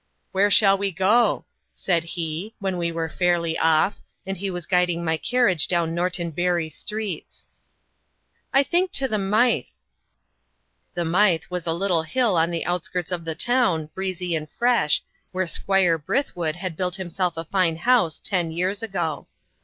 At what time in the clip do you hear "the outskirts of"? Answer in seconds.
12.49-13.25